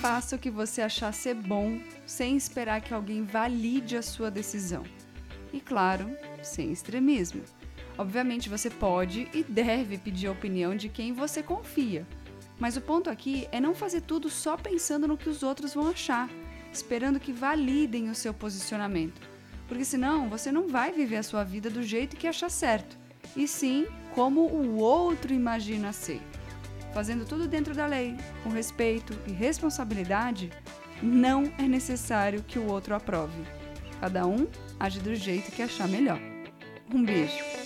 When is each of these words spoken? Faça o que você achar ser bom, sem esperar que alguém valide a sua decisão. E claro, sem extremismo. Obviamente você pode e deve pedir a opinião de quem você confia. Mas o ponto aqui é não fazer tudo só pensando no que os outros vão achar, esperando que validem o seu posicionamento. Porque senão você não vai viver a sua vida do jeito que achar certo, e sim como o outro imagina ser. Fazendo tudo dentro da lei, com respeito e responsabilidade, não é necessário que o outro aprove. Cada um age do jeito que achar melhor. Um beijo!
Faça 0.00 0.36
o 0.36 0.38
que 0.38 0.50
você 0.50 0.80
achar 0.80 1.12
ser 1.12 1.34
bom, 1.34 1.78
sem 2.06 2.34
esperar 2.34 2.80
que 2.80 2.94
alguém 2.94 3.22
valide 3.22 3.98
a 3.98 4.02
sua 4.02 4.30
decisão. 4.30 4.82
E 5.52 5.60
claro, 5.60 6.16
sem 6.42 6.72
extremismo. 6.72 7.42
Obviamente 7.98 8.48
você 8.48 8.70
pode 8.70 9.28
e 9.34 9.42
deve 9.42 9.98
pedir 9.98 10.28
a 10.28 10.32
opinião 10.32 10.74
de 10.74 10.88
quem 10.88 11.12
você 11.12 11.42
confia. 11.42 12.06
Mas 12.58 12.78
o 12.78 12.80
ponto 12.80 13.10
aqui 13.10 13.46
é 13.52 13.60
não 13.60 13.74
fazer 13.74 14.00
tudo 14.00 14.30
só 14.30 14.56
pensando 14.56 15.06
no 15.06 15.18
que 15.18 15.28
os 15.28 15.42
outros 15.42 15.74
vão 15.74 15.90
achar, 15.90 16.30
esperando 16.72 17.20
que 17.20 17.30
validem 17.30 18.08
o 18.08 18.14
seu 18.14 18.32
posicionamento. 18.32 19.20
Porque 19.68 19.84
senão 19.84 20.30
você 20.30 20.50
não 20.50 20.66
vai 20.66 20.92
viver 20.92 21.18
a 21.18 21.22
sua 21.22 21.44
vida 21.44 21.68
do 21.68 21.82
jeito 21.82 22.16
que 22.16 22.26
achar 22.26 22.50
certo, 22.50 22.96
e 23.36 23.46
sim 23.46 23.86
como 24.14 24.46
o 24.46 24.78
outro 24.78 25.34
imagina 25.34 25.92
ser. 25.92 26.22
Fazendo 26.92 27.24
tudo 27.24 27.46
dentro 27.46 27.74
da 27.74 27.86
lei, 27.86 28.16
com 28.42 28.50
respeito 28.50 29.16
e 29.26 29.32
responsabilidade, 29.32 30.50
não 31.02 31.44
é 31.58 31.62
necessário 31.62 32.42
que 32.42 32.58
o 32.58 32.66
outro 32.66 32.94
aprove. 32.94 33.42
Cada 34.00 34.26
um 34.26 34.46
age 34.78 35.00
do 35.00 35.14
jeito 35.14 35.52
que 35.52 35.62
achar 35.62 35.88
melhor. 35.88 36.18
Um 36.92 37.04
beijo! 37.04 37.59